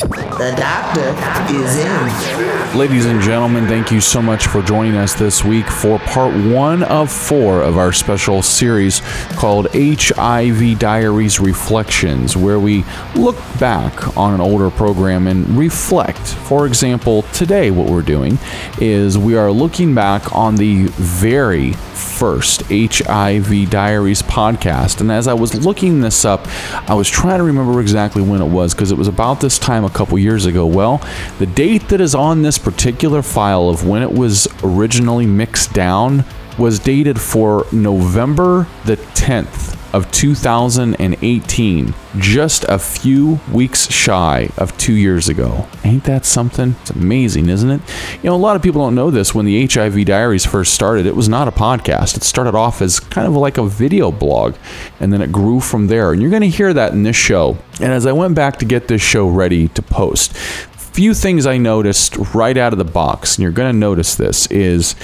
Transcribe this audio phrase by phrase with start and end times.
[0.00, 1.10] The doctor
[1.54, 2.78] is in.
[2.78, 6.82] Ladies and gentlemen, thank you so much for joining us this week for part one
[6.84, 9.02] of four of our special series
[9.32, 12.84] called HIV Diaries Reflections, where we
[13.14, 16.20] look back on an older program and reflect.
[16.20, 18.38] For example, today, what we're doing
[18.80, 25.00] is we are looking back on the very first HIV Diaries podcast.
[25.00, 26.46] And as I was looking this up,
[26.88, 29.84] I was trying to remember exactly when it was because it was about this time
[29.90, 30.66] a couple years ago.
[30.66, 31.02] Well,
[31.38, 36.24] the date that is on this particular file of when it was originally mixed down
[36.58, 44.92] was dated for November the 10th of 2018, just a few weeks shy of two
[44.92, 45.66] years ago.
[45.84, 46.76] Ain't that something?
[46.82, 47.80] It's amazing, isn't it?
[48.22, 49.34] You know, a lot of people don't know this.
[49.34, 52.16] When the HIV Diaries first started, it was not a podcast.
[52.16, 54.54] It started off as kind of like a video blog,
[55.00, 56.12] and then it grew from there.
[56.12, 57.58] And you're going to hear that in this show.
[57.80, 61.56] And as I went back to get this show ready to post, few things I
[61.56, 64.94] noticed right out of the box, and you're going to notice this, is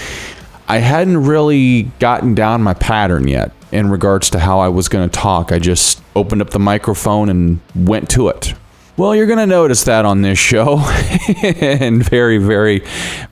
[0.68, 5.08] I hadn't really gotten down my pattern yet in regards to how I was going
[5.08, 5.52] to talk.
[5.52, 8.54] I just opened up the microphone and went to it.
[8.98, 10.78] Well, you're going to notice that on this show
[11.42, 12.82] in very, very,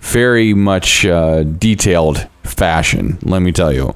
[0.00, 3.94] very much uh, detailed fashion, let me tell you.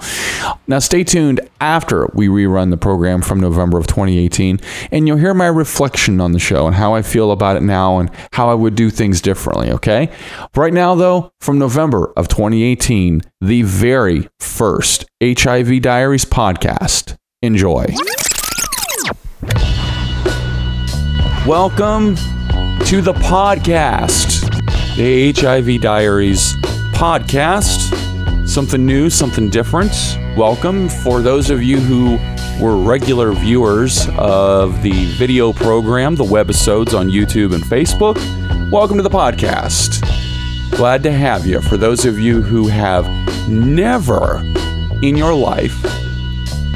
[0.67, 5.35] Now, stay tuned after we rerun the program from November of 2018, and you'll hear
[5.35, 8.55] my reflection on the show and how I feel about it now and how I
[8.55, 10.11] would do things differently, okay?
[10.57, 17.19] Right now, though, from November of 2018, the very first HIV Diaries podcast.
[17.43, 17.85] Enjoy.
[21.49, 22.15] Welcome
[22.85, 24.51] to the podcast,
[24.97, 26.57] the HIV Diaries
[26.93, 29.91] podcast something new, something different.
[30.37, 32.19] Welcome for those of you who
[32.63, 38.19] were regular viewers of the video program, the webisodes on YouTube and Facebook.
[38.71, 40.03] Welcome to the podcast.
[40.77, 41.63] Glad to have you.
[41.63, 43.09] For those of you who have
[43.49, 44.43] never
[45.01, 45.83] in your life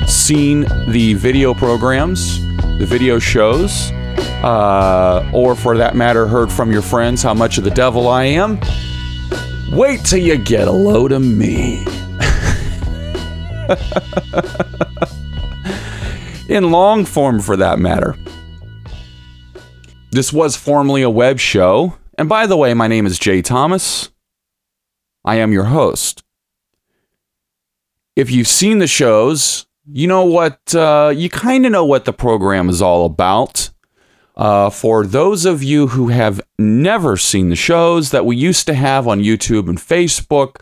[0.09, 2.43] seen the video programs,
[2.79, 3.93] the video shows,
[4.43, 8.25] uh, or for that matter, heard from your friends how much of the devil I
[8.25, 8.61] am,
[9.73, 11.83] Wait till you get a load of me.
[16.55, 18.15] In long form, for that matter.
[20.11, 21.97] This was formerly a web show.
[22.19, 24.11] And by the way, my name is Jay Thomas.
[25.25, 26.23] I am your host.
[28.15, 32.13] If you've seen the shows, you know what, uh, you kind of know what the
[32.13, 33.71] program is all about.
[34.37, 38.75] Uh, for those of you who have never seen the shows that we used to
[38.75, 40.57] have on YouTube and Facebook,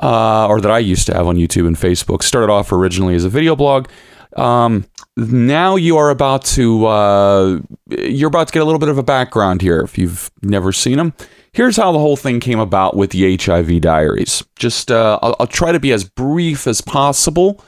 [0.00, 3.24] uh, or that I used to have on YouTube and Facebook, started off originally as
[3.24, 3.88] a video blog.
[4.36, 8.96] Um, now you are about to uh, you're about to get a little bit of
[8.96, 11.12] a background here if you've never seen them.
[11.52, 14.44] Here's how the whole thing came about with the HIV Diaries.
[14.54, 17.62] Just uh, I'll, I'll try to be as brief as possible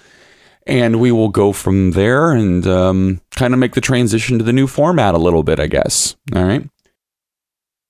[0.66, 4.52] and we will go from there and um, kind of make the transition to the
[4.52, 6.16] new format a little bit, I guess.
[6.34, 6.68] All right.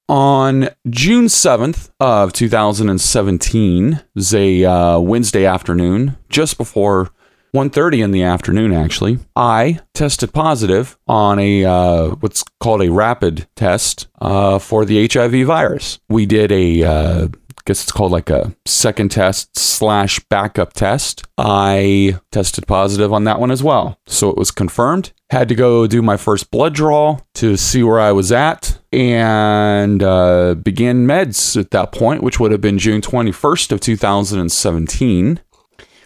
[0.08, 7.10] On June 7th of 2017, was a uh, Wednesday afternoon, just before
[7.54, 13.46] 1.30 in the afternoon, actually, I tested positive on a uh, what's called a rapid
[13.56, 16.00] test uh, for the HIV virus.
[16.08, 17.28] We did a uh,
[17.64, 21.24] guess it's called like a second test slash backup test.
[21.38, 23.98] I tested positive on that one as well.
[24.06, 25.12] So it was confirmed.
[25.30, 30.02] Had to go do my first blood draw to see where I was at and
[30.02, 35.40] uh, meds at that point, which would have been June 21st of 2017.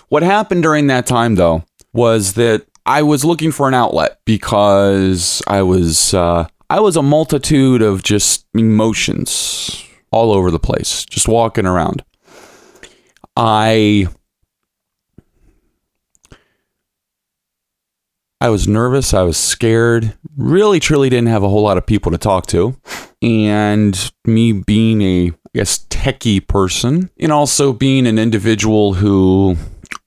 [0.08, 5.42] What happened during that time, though, was that I was looking for an outlet because
[5.48, 11.28] I was uh, I was a multitude of just emotions all over the place, just
[11.28, 12.04] walking around.
[13.36, 14.08] I
[18.40, 22.12] I was nervous, I was scared, really truly didn't have a whole lot of people
[22.12, 22.76] to talk to.
[23.22, 29.56] And me being a I guess techie person and also being an individual who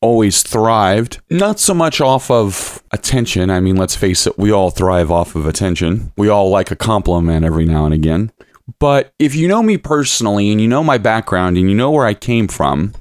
[0.02, 3.50] always thrived, not so much off of attention.
[3.50, 6.12] I mean, let's face it, we all thrive off of attention.
[6.18, 8.32] We all like a compliment every now and again.
[8.78, 12.06] But if you know me personally and you know my background and you know where
[12.06, 12.94] I came from,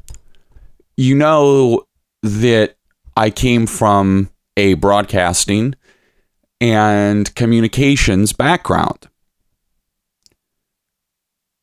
[0.97, 1.85] you know
[2.23, 2.77] that
[3.17, 5.75] I came from a broadcasting
[6.61, 9.08] and communications background.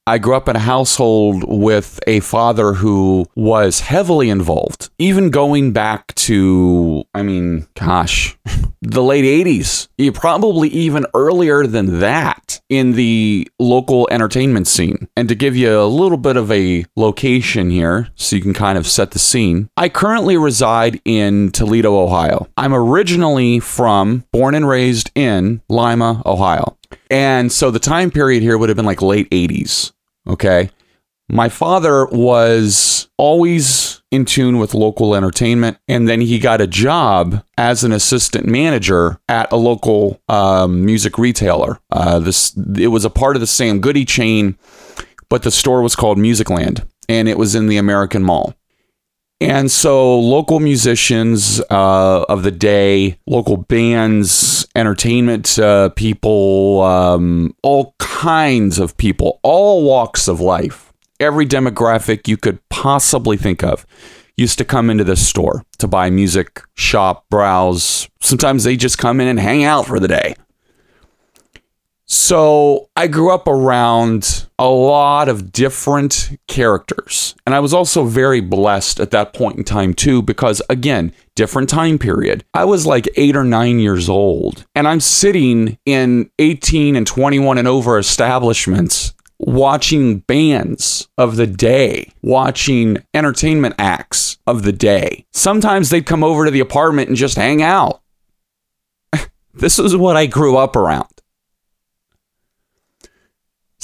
[0.08, 5.72] I grew up in a household with a father who was heavily involved, even going
[5.72, 8.38] back to, I mean, gosh,
[8.84, 15.08] the late 80s, probably even earlier than that in the local entertainment scene.
[15.18, 18.78] And to give you a little bit of a location here, so you can kind
[18.78, 22.48] of set the scene, I currently reside in Toledo, Ohio.
[22.58, 26.78] I'm originally from, born and raised in Lima, Ohio.
[27.10, 29.92] And so the time period here would have been like late 80s.
[30.28, 30.70] Okay.
[31.28, 37.44] My father was always in tune with local entertainment, and then he got a job
[37.58, 41.80] as an assistant manager at a local um, music retailer.
[41.92, 44.56] Uh, this it was a part of the Sam Goody chain,
[45.30, 48.54] but the store was called Musicland, and it was in the American Mall.
[49.42, 57.96] And so, local musicians uh, of the day, local bands, entertainment uh, people, um, all
[58.00, 63.86] kinds of people, all walks of life, every demographic you could possibly think of
[64.38, 68.10] used to come into this store to buy music, shop, browse.
[68.22, 70.36] Sometimes they just come in and hang out for the day.
[72.08, 77.36] So I grew up around a lot of different characters.
[77.46, 81.68] And I was also very blessed at that point in time, too, because again, different
[81.68, 82.46] time period.
[82.54, 87.58] I was like eight or nine years old, and I'm sitting in 18 and 21
[87.58, 95.26] and over establishments watching bands of the day, watching entertainment acts of the day.
[95.34, 98.02] Sometimes they'd come over to the apartment and just hang out.
[99.54, 101.15] this is what I grew up around.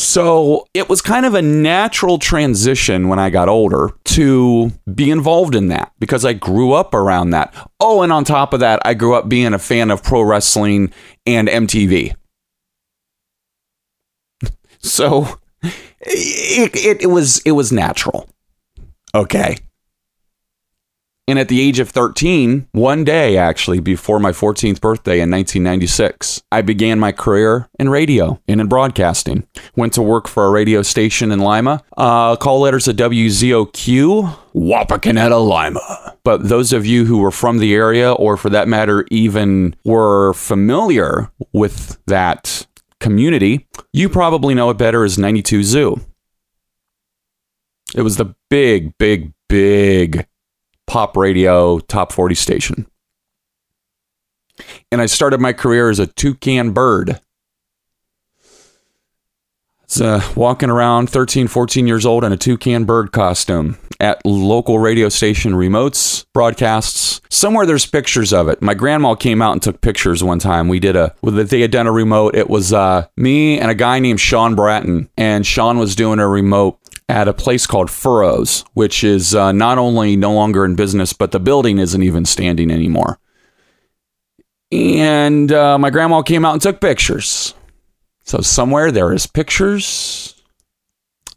[0.01, 5.53] So it was kind of a natural transition when I got older to be involved
[5.53, 7.53] in that because I grew up around that.
[7.79, 10.91] Oh, and on top of that, I grew up being a fan of pro wrestling
[11.25, 12.15] and MTV.
[14.83, 18.27] So it, it, it was it was natural.
[19.13, 19.57] Okay.
[21.27, 26.41] And at the age of 13, one day actually before my 14th birthday in 1996,
[26.51, 29.47] I began my career in radio and in broadcasting.
[29.75, 31.83] Went to work for a radio station in Lima.
[31.95, 36.17] Uh, call letters at WZOQ, Wapakoneta, Lima.
[36.23, 40.33] But those of you who were from the area, or for that matter, even were
[40.33, 42.67] familiar with that
[42.99, 46.01] community, you probably know it better as 92 Zoo.
[47.95, 50.27] It was the big, big, big
[50.91, 52.85] pop radio top 40 station.
[54.91, 57.21] And I started my career as a toucan bird.
[59.83, 64.79] It's uh, walking around 13, 14 years old in a toucan bird costume at local
[64.79, 67.21] radio station remotes, broadcasts.
[67.29, 68.61] Somewhere there's pictures of it.
[68.61, 70.67] My grandma came out and took pictures one time.
[70.67, 72.35] We did a, they had done a remote.
[72.35, 75.09] It was uh, me and a guy named Sean Bratton.
[75.17, 76.80] And Sean was doing a remote
[77.11, 81.31] at a place called Furrows, which is uh, not only no longer in business, but
[81.31, 83.19] the building isn't even standing anymore.
[84.71, 87.53] And uh, my grandma came out and took pictures.
[88.23, 90.41] So somewhere there is pictures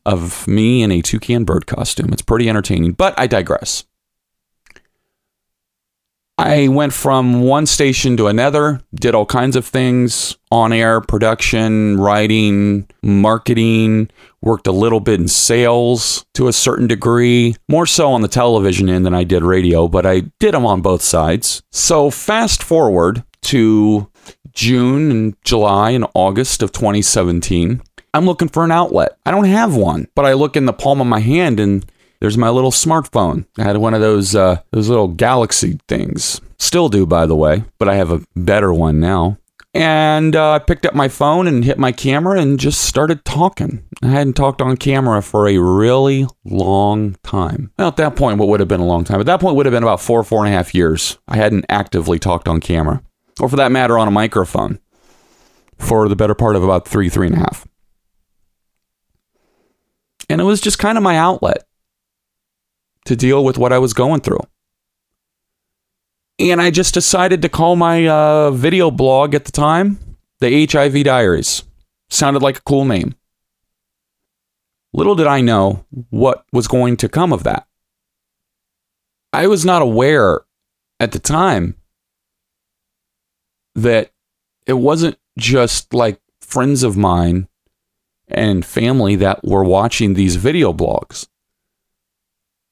[0.07, 2.13] of me in a toucan bird costume.
[2.13, 3.85] It's pretty entertaining, but I digress.
[6.37, 11.97] I went from one station to another, did all kinds of things on air, production,
[11.97, 14.11] writing, marketing,
[14.45, 18.89] worked a little bit in sales to a certain degree, more so on the television
[18.89, 21.63] end than I did radio, but I did them on both sides.
[21.73, 24.11] So fast forward to
[24.53, 27.83] June and July and August of 2017.
[28.13, 29.17] I'm looking for an outlet.
[29.27, 31.85] I don't have one, but I look in the palm of my hand and
[32.21, 33.47] there's my little smartphone.
[33.59, 36.41] I had one of those uh, those little Galaxy things.
[36.59, 39.39] Still do, by the way, but I have a better one now.
[39.75, 43.83] And uh, I picked up my phone and hit my camera and just started talking.
[44.03, 47.73] I hadn't talked on camera for a really long time.
[47.77, 49.19] Well, at that point, what would have been a long time?
[49.19, 51.19] At that point, would have been about four, four and a half years.
[51.27, 53.03] I hadn't actively talked on camera,
[53.41, 54.79] or for that matter, on a microphone,
[55.77, 57.67] for the better part of about three, three and a half.
[60.31, 61.65] And it was just kind of my outlet
[63.07, 64.41] to deal with what I was going through.
[66.39, 69.99] And I just decided to call my uh, video blog at the time
[70.41, 71.63] the HIV Diaries.
[72.11, 73.15] Sounded like a cool name.
[74.93, 77.67] Little did I know what was going to come of that.
[79.33, 80.43] I was not aware
[81.01, 81.77] at the time
[83.75, 84.13] that
[84.67, 87.49] it wasn't just like friends of mine
[88.29, 91.27] and family that were watching these video blogs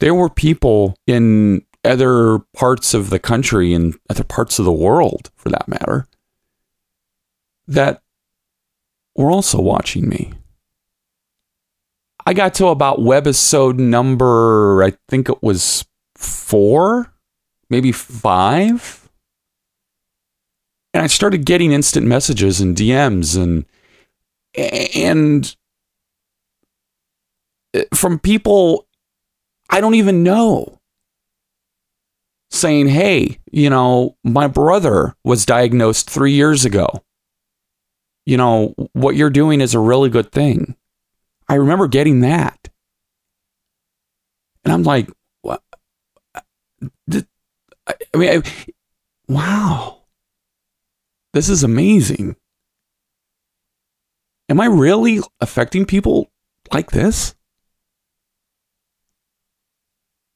[0.02, 5.30] there were people in other parts of the country and other parts of the world,
[5.36, 6.06] for that matter,
[7.66, 8.02] that
[9.16, 10.32] were also watching me.
[12.24, 15.84] I got to about webisode number, I think it was
[16.14, 17.12] four,
[17.68, 19.10] maybe five.
[20.94, 23.64] And I started getting instant messages and DMs and
[24.54, 25.56] and
[27.94, 28.86] from people
[29.70, 30.81] I don't even know
[32.52, 37.02] saying, Hey, you know, my brother was diagnosed three years ago.
[38.24, 40.76] You know, what you're doing is a really good thing.
[41.48, 42.68] I remember getting that.
[44.64, 45.60] And I'm like, what?
[47.10, 48.62] I mean, I,
[49.26, 50.02] wow.
[51.32, 52.36] This is amazing.
[54.48, 56.30] Am I really affecting people
[56.72, 57.34] like this?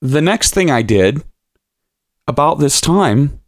[0.00, 1.22] The next thing I did
[2.26, 3.40] about this time,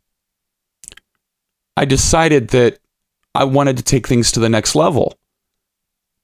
[1.76, 2.78] I decided that
[3.34, 5.14] I wanted to take things to the next level.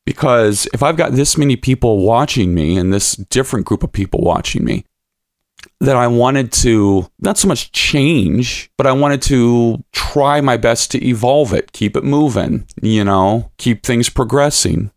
[0.05, 4.21] Because if I've got this many people watching me and this different group of people
[4.21, 4.85] watching me,
[5.81, 10.91] that I wanted to not so much change, but I wanted to try my best
[10.93, 14.91] to evolve it, keep it moving, you know, keep things progressing.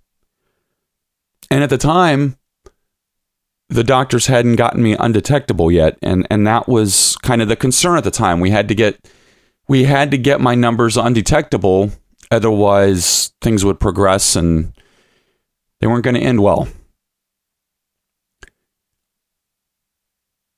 [1.50, 2.38] And at the time,
[3.70, 7.98] the doctors hadn't gotten me undetectable yet and and that was kind of the concern
[7.98, 8.40] at the time.
[8.40, 9.10] We had to get
[9.68, 11.92] we had to get my numbers undetectable
[12.32, 14.74] otherwise things would progress and
[15.80, 16.68] they weren't going to end well.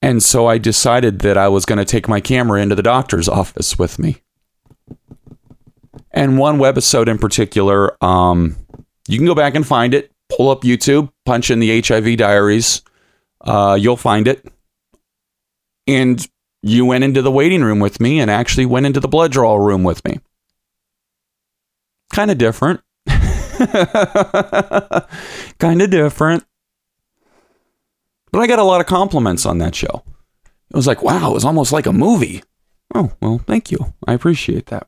[0.01, 3.27] And so i decided that i was going to take my camera into the doctor's
[3.27, 4.21] office with me.
[6.11, 8.55] And one webisode in particular um,
[9.07, 10.11] you can go back and find it.
[10.29, 12.83] Pull up youtube punch in the hiv diaries
[13.41, 14.45] uh, you'll find it.
[15.87, 16.25] And
[16.61, 19.55] you went into the waiting room with me and actually went into the blood draw
[19.55, 20.19] room with me.
[22.13, 22.81] Kind of different.
[25.59, 26.43] kind of different.
[28.31, 30.03] But I got a lot of compliments on that show.
[30.69, 32.43] It was like, wow, it was almost like a movie.
[32.93, 33.93] Oh, well, thank you.
[34.07, 34.87] I appreciate that.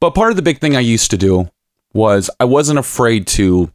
[0.00, 1.50] But part of the big thing I used to do
[1.94, 3.72] was I wasn't afraid to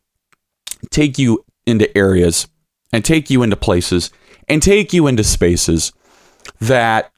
[0.90, 2.48] take you into areas
[2.92, 4.12] and take you into places
[4.48, 5.92] and take you into spaces
[6.60, 7.12] that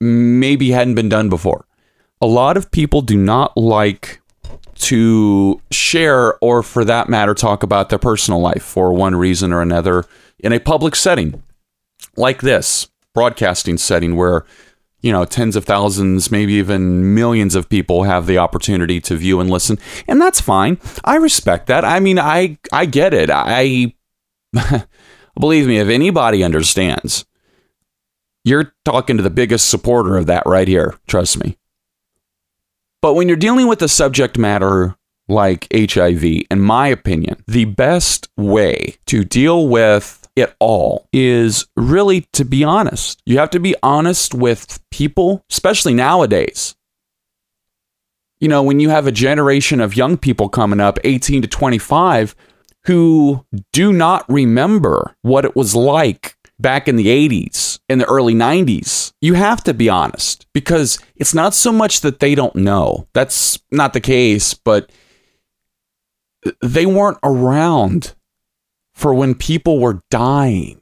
[0.00, 1.66] maybe hadn't been done before.
[2.20, 4.20] A lot of people do not like
[4.76, 9.62] to share or, for that matter, talk about their personal life for one reason or
[9.62, 10.04] another
[10.38, 11.42] in a public setting
[12.16, 14.44] like this broadcasting setting where
[15.04, 19.38] you know tens of thousands maybe even millions of people have the opportunity to view
[19.38, 19.78] and listen.
[20.08, 20.78] And that's fine.
[21.04, 21.84] I respect that.
[21.84, 23.28] I mean i i get it.
[23.30, 23.94] I
[25.38, 27.26] believe me if anybody understands
[28.44, 30.94] you're talking to the biggest supporter of that right here.
[31.06, 31.58] Trust me.
[33.00, 34.96] But when you're dealing with a subject matter
[35.28, 42.22] like hiv in my opinion the best way to deal with it all is really
[42.32, 43.22] to be honest.
[43.24, 46.74] You have to be honest with people, especially nowadays.
[48.40, 52.34] You know, when you have a generation of young people coming up, 18 to 25,
[52.86, 58.34] who do not remember what it was like back in the 80s, in the early
[58.34, 63.08] 90s, you have to be honest because it's not so much that they don't know.
[63.12, 64.90] That's not the case, but
[66.60, 68.14] they weren't around
[68.94, 70.80] for when people were dying.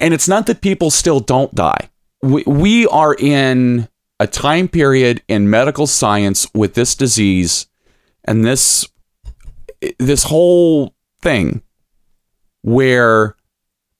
[0.00, 1.90] And it's not that people still don't die.
[2.22, 3.88] We, we are in
[4.20, 7.66] a time period in medical science with this disease
[8.24, 8.86] and this
[9.98, 11.60] this whole thing
[12.62, 13.34] where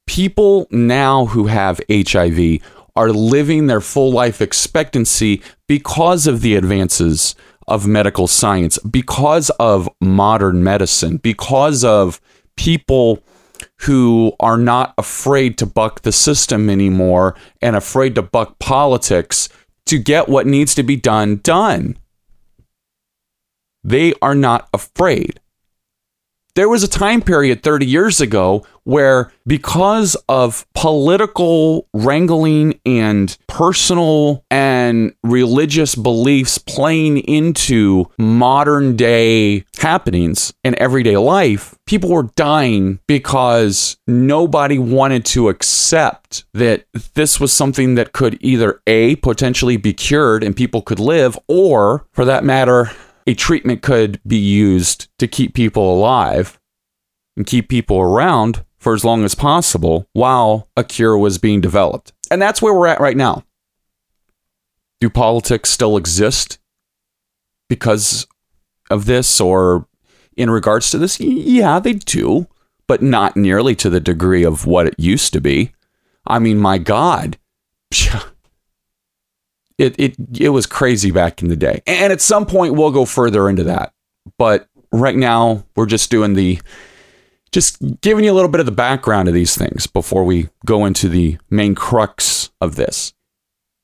[0.07, 2.61] people now who have HIV
[2.95, 7.35] are living their full life expectancy because of the advances
[7.67, 12.21] of medical science, because of modern medicine, because of
[12.62, 13.21] people
[13.81, 19.49] who are not afraid to buck the system anymore and afraid to buck politics
[19.85, 21.99] to get what needs to be done done.
[23.83, 25.40] They are not afraid.
[26.54, 34.44] There was a time period 30 years ago where, because of political wrangling and personal
[34.50, 43.97] and religious beliefs playing into modern day happenings in everyday life, people were dying because
[44.06, 50.44] nobody wanted to accept that this was something that could either A, potentially be cured
[50.44, 52.90] and people could live, or for that matter,
[53.26, 56.61] a treatment could be used to keep people alive
[57.37, 62.12] and keep people around for as long as possible while a cure was being developed.
[62.31, 63.45] And that's where we're at right now.
[65.00, 66.59] Do politics still exist
[67.69, 68.26] because
[68.91, 69.87] of this, or
[70.37, 71.19] in regards to this?
[71.21, 72.49] Yeah, they do,
[72.87, 75.73] but not nearly to the degree of what it used to be.
[76.26, 77.38] I mean, my God.
[79.83, 81.83] It, it, it was crazy back in the day.
[81.89, 83.93] And at some point, we'll go further into that.
[84.39, 86.61] But right now, we're just doing the,
[87.51, 90.85] just giving you a little bit of the background of these things before we go
[90.85, 93.12] into the main crux of this.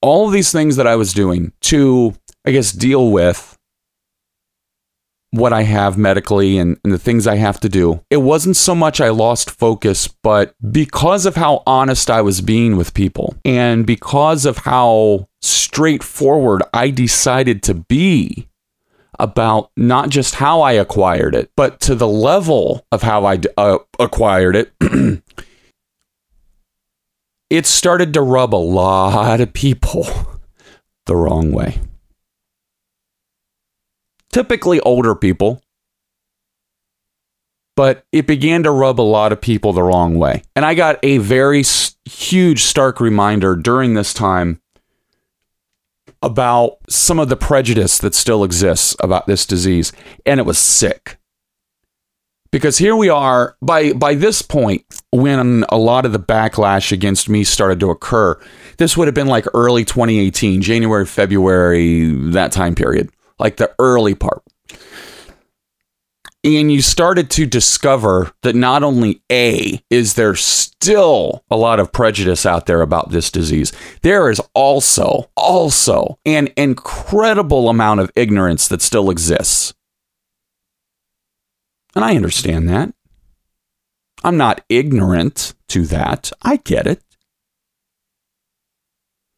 [0.00, 2.14] All of these things that I was doing to,
[2.47, 3.58] I guess, deal with
[5.30, 8.02] what I have medically and, and, the things I have to do.
[8.11, 12.76] It wasn't so much I lost focus, but because of how honest I was being
[12.76, 18.49] with people and because of how straightforward I decided to be
[19.18, 23.78] about not just how I acquired it, but to the level of how I uh,
[23.99, 24.73] acquired it.
[27.50, 30.06] it started to rub a lot of people
[31.06, 31.78] the wrong way
[34.32, 35.62] typically older people.
[37.76, 40.42] But it began to rub a lot of people the wrong way.
[40.56, 41.62] And I got a very
[42.04, 44.61] huge, stark reminder during this time
[46.20, 49.92] about some of the prejudice that still exists about this disease.
[50.26, 51.18] And it was sick.
[52.50, 54.82] Because here we are, by, by this point,
[55.12, 58.40] when a lot of the backlash against me started to occur,
[58.78, 64.14] this would have been like early 2018, January, February, that time period like the early
[64.14, 64.42] part.
[66.45, 71.92] And you started to discover that not only A, is there still a lot of
[71.92, 78.68] prejudice out there about this disease, there is also, also an incredible amount of ignorance
[78.68, 79.75] that still exists.
[81.97, 82.95] And I understand that.
[84.23, 86.30] I'm not ignorant to that.
[86.42, 87.02] I get it.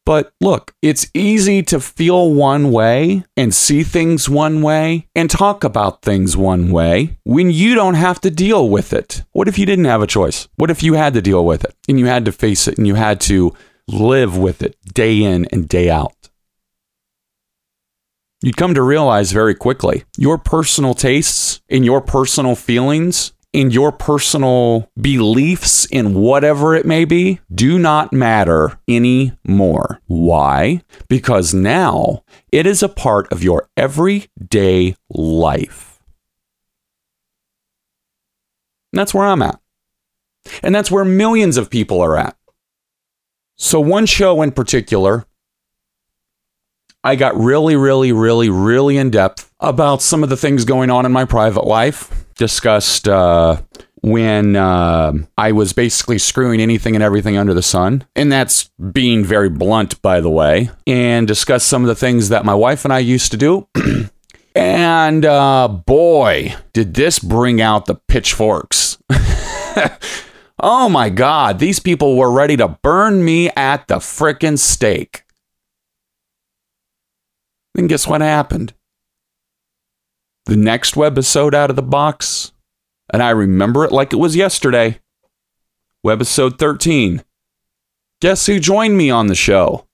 [0.05, 5.63] But look, it's easy to feel one way and see things one way and talk
[5.63, 9.23] about things one way when you don't have to deal with it.
[9.31, 10.47] What if you didn't have a choice?
[10.55, 12.87] What if you had to deal with it and you had to face it and
[12.87, 13.53] you had to
[13.87, 16.13] live with it day in and day out?
[18.41, 23.91] You'd come to realize very quickly your personal tastes and your personal feelings in your
[23.91, 29.99] personal beliefs in whatever it may be do not matter anymore.
[30.07, 30.81] Why?
[31.09, 35.99] Because now it is a part of your everyday life.
[38.93, 39.59] And that's where I'm at.
[40.63, 42.35] And that's where millions of people are at.
[43.57, 45.25] So, one show in particular,
[47.03, 51.05] I got really, really, really, really in depth about some of the things going on
[51.05, 53.59] in my private life discussed uh,
[54.01, 58.05] when uh, I was basically screwing anything and everything under the sun.
[58.15, 62.45] And that's being very blunt, by the way, and discussed some of the things that
[62.45, 63.67] my wife and I used to do.
[64.55, 68.99] and uh, boy, did this bring out the pitchforks.
[70.59, 75.23] oh my God, these people were ready to burn me at the frickin' stake.
[77.73, 78.73] Then guess what happened?
[80.45, 82.51] the next webisode out of the box,
[83.11, 84.99] and I remember it like it was yesterday.
[86.05, 87.23] Webisode 13.
[88.19, 89.87] Guess who joined me on the show?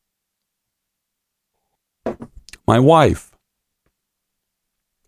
[2.67, 3.31] My wife.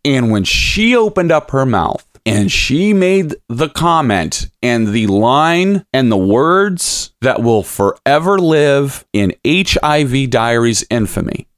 [0.06, 5.86] And when she opened up her mouth and she made the comment and the line
[5.92, 11.49] and the words that will forever live in HIV Diaries infamy,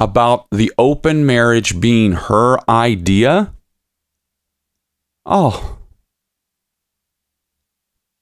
[0.00, 3.52] about the open marriage being her idea,
[5.26, 5.78] oh,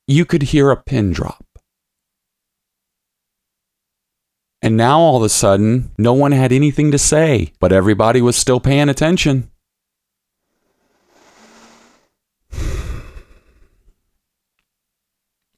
[0.06, 1.44] you could hear a pin drop.
[4.62, 8.36] And now all of a sudden, no one had anything to say, but everybody was
[8.36, 9.50] still paying attention.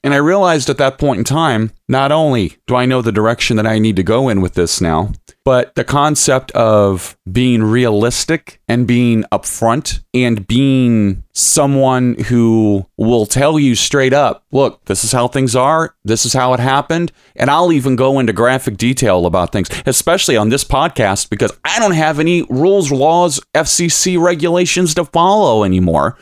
[0.09, 3.59] And I realized at that point in time, not only do I know the direction
[3.59, 5.13] that I need to go in with this now,
[5.45, 13.59] but the concept of being realistic and being upfront and being someone who will tell
[13.59, 17.51] you straight up, look, this is how things are, this is how it happened, and
[17.51, 21.93] I'll even go into graphic detail about things, especially on this podcast because I don't
[21.93, 26.17] have any rules, laws, FCC regulations to follow anymore.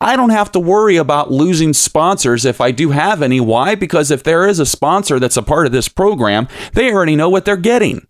[0.00, 3.40] I don't have to worry about losing sponsors if I do have any.
[3.40, 3.74] Why?
[3.74, 7.30] Because if there is a sponsor that's a part of this program, they already know
[7.30, 8.06] what they're getting.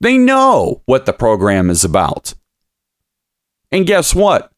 [0.00, 2.34] They know what the program is about.
[3.72, 4.52] And guess what?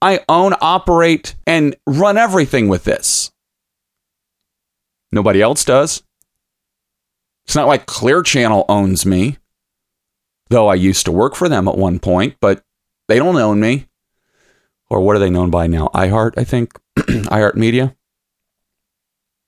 [0.00, 3.30] I own, operate, and run everything with this.
[5.12, 6.02] Nobody else does.
[7.44, 9.38] It's not like Clear Channel owns me,
[10.48, 12.62] though I used to work for them at one point, but
[13.08, 13.88] they don't own me.
[14.92, 15.88] Or what are they known by now?
[15.94, 17.96] iHeart, I think, iHeart Media.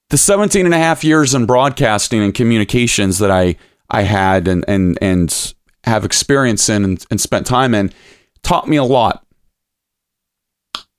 [0.09, 3.57] The 17 and a half years in broadcasting and communications that I,
[3.91, 5.55] I had and, and, and
[5.85, 7.93] have experience in and, and spent time in
[8.43, 9.27] taught me a lot.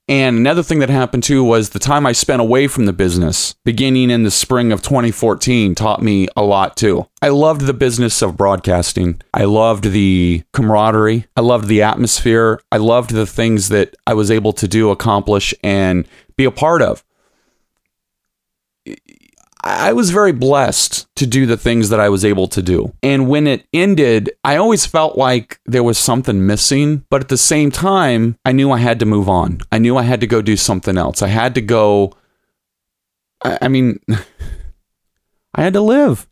[0.08, 3.54] And another thing that happened too was the time I spent away from the business,
[3.64, 7.08] beginning in the spring of 2014, taught me a lot too.
[7.20, 9.20] I loved the business of broadcasting.
[9.34, 11.26] I loved the camaraderie.
[11.36, 12.60] I loved the atmosphere.
[12.70, 16.82] I loved the things that I was able to do, accomplish, and be a part
[16.82, 17.02] of.
[19.66, 22.92] I was very blessed to do the things that I was able to do.
[23.02, 27.04] And when it ended, I always felt like there was something missing.
[27.10, 29.60] But at the same time, I knew I had to move on.
[29.72, 31.20] I knew I had to go do something else.
[31.20, 32.12] I had to go.
[33.42, 33.98] I, mean,
[35.54, 36.28] I had to live.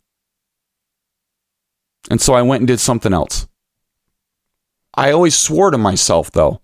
[2.10, 3.48] And so I went and did something else.
[4.94, 6.60] I always swore to myself, though,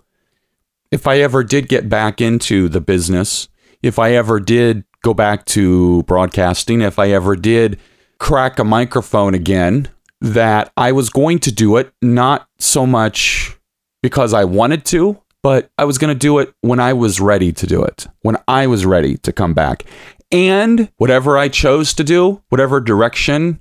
[0.92, 3.48] if I ever did get back into the business,
[3.82, 7.78] if I ever did go back to broadcasting, if I ever did
[8.18, 9.88] crack a microphone again,
[10.20, 13.56] that I was going to do it not so much
[14.02, 17.52] because I wanted to, but I was going to do it when I was ready
[17.52, 19.84] to do it, when I was ready to come back.
[20.30, 23.60] And whatever I chose to do, whatever direction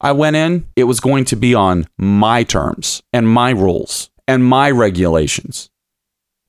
[0.00, 4.44] I went in, it was going to be on my terms and my rules and
[4.44, 5.70] my regulations.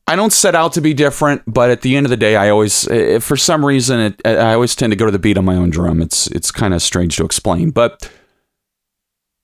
[0.07, 2.49] I don't set out to be different, but at the end of the day, I
[2.49, 5.43] always, eh, for some reason, it, I always tend to go to the beat on
[5.43, 6.01] my own drum.
[6.01, 8.09] It's it's kind of strange to explain, but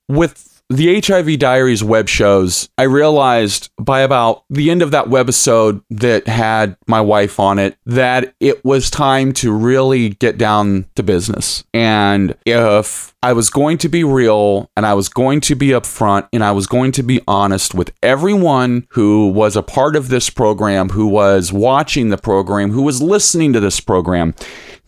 [0.08, 5.82] with the HIV Diaries web shows, I realized by about the end of that webisode
[5.90, 11.02] that had my wife on it that it was time to really get down to
[11.02, 11.64] business.
[11.74, 16.28] And if I was going to be real and I was going to be upfront
[16.30, 20.28] and I was going to be honest with everyone who was a part of this
[20.28, 24.34] program, who was watching the program, who was listening to this program,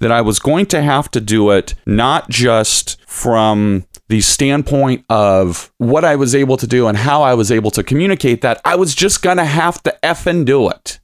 [0.00, 5.72] that I was going to have to do it not just from the standpoint of
[5.78, 8.76] what I was able to do and how I was able to communicate that, I
[8.76, 11.00] was just going to have to effing do it.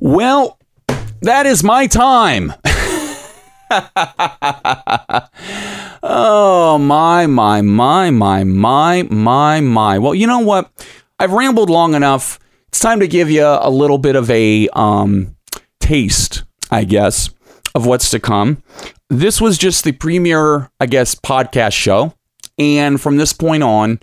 [0.00, 0.58] Well,
[1.20, 2.52] that is my time.
[6.02, 9.98] oh, my, my, my, my, my, my, my.
[9.98, 10.70] Well, you know what?
[11.18, 12.38] I've rambled long enough.
[12.68, 15.36] It's time to give you a little bit of a um,
[15.80, 17.30] taste, I guess,
[17.74, 18.62] of what's to come
[19.12, 22.14] this was just the premiere, I guess, podcast show.
[22.58, 24.00] And from this point on,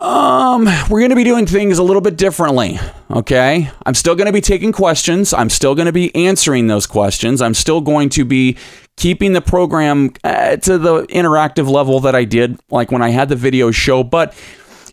[0.00, 2.78] um, we're going to be doing things a little bit differently.
[3.10, 3.70] Okay.
[3.84, 5.32] I'm still going to be taking questions.
[5.32, 7.42] I'm still going to be answering those questions.
[7.42, 8.56] I'm still going to be
[8.96, 13.28] keeping the program uh, to the interactive level that I did, like when I had
[13.28, 14.34] the video show, but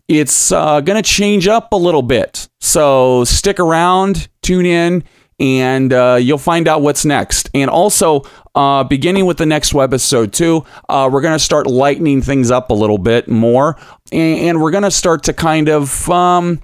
[0.07, 2.47] it's uh, going to change up a little bit.
[2.59, 5.03] So stick around, tune in,
[5.39, 7.49] and uh, you'll find out what's next.
[7.53, 8.23] And also,
[8.55, 12.69] uh, beginning with the next webisode too, uh, we're going to start lightening things up
[12.69, 13.77] a little bit more,
[14.11, 16.61] and, and we're going to start to kind of, um,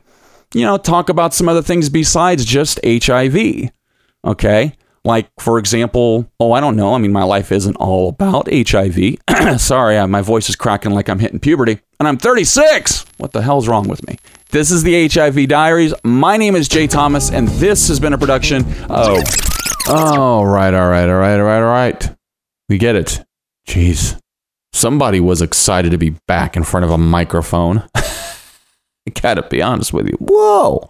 [0.53, 3.69] you know, talk about some other things besides just HIV.
[4.23, 4.75] Okay.
[5.03, 6.93] Like, for example, oh, I don't know.
[6.93, 9.17] I mean, my life isn't all about HIV.
[9.59, 11.79] Sorry, my voice is cracking like I'm hitting puberty.
[11.99, 13.05] And I'm 36.
[13.17, 14.17] What the hell's wrong with me?
[14.51, 15.93] This is the HIV Diaries.
[16.03, 19.23] My name is Jay Thomas, and this has been a production of.
[19.87, 22.15] All right, all right, all right, all right, all right.
[22.69, 23.21] We get it.
[23.67, 24.19] Jeez.
[24.73, 27.83] Somebody was excited to be back in front of a microphone.
[27.95, 30.17] I gotta be honest with you.
[30.19, 30.89] Whoa.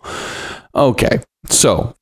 [0.75, 1.21] Okay.
[1.47, 1.95] So,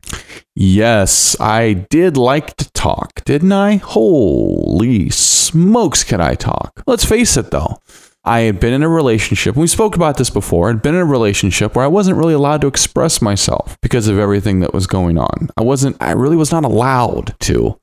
[0.55, 3.77] yes, I did like to talk, didn't I?
[3.77, 6.83] Holy smokes, can I talk?
[6.85, 7.79] Let's face it, though.
[8.25, 11.05] I had been in a relationship, we spoke about this before, I'd been in a
[11.05, 15.17] relationship where I wasn't really allowed to express myself because of everything that was going
[15.17, 15.49] on.
[15.57, 17.79] I wasn't, I really was not allowed to.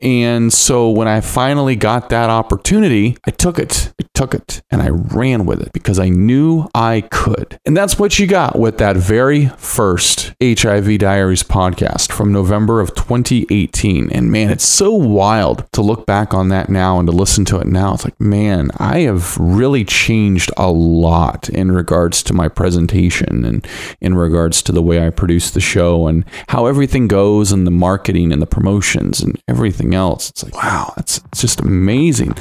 [0.00, 3.92] And so when I finally got that opportunity, I took it.
[4.00, 7.58] I took it and I ran with it because I knew I could.
[7.64, 12.94] And that's what you got with that very first HIV Diaries podcast from November of
[12.94, 14.10] 2018.
[14.10, 17.58] And man, it's so wild to look back on that now and to listen to
[17.58, 17.94] it now.
[17.94, 23.66] It's like, man, I have really changed a lot in regards to my presentation and
[24.00, 27.70] in regards to the way I produce the show and how everything goes and the
[27.70, 30.30] marketing and the promotions and everything everything else.
[30.30, 32.34] It's like, wow, it's, it's just amazing.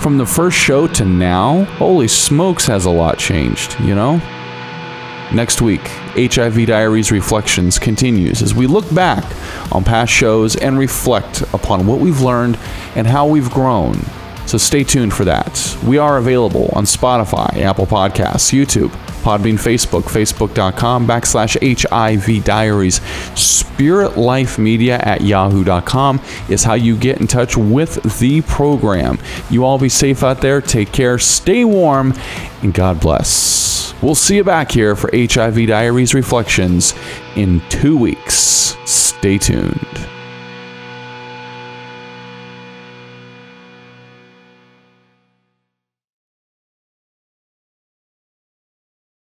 [0.00, 4.18] From the first show to now, holy smokes, has a lot changed, you know?
[5.32, 9.24] Next week, HIV Diaries Reflections continues as we look back
[9.72, 12.58] on past shows and reflect upon what we've learned
[12.96, 14.00] and how we've grown.
[14.46, 15.76] So stay tuned for that.
[15.84, 23.00] We are available on Spotify, Apple Podcasts, YouTube, Podbean Facebook, facebook.com backslash HIV Diaries.
[23.78, 29.18] At yahoo.com is how you get in touch with the program.
[29.50, 30.60] You all be safe out there.
[30.60, 31.18] Take care.
[31.18, 32.14] Stay warm.
[32.62, 33.94] And God bless.
[34.02, 36.94] We'll see you back here for HIV Diaries Reflections
[37.36, 38.76] in two weeks.
[38.84, 40.17] Stay tuned.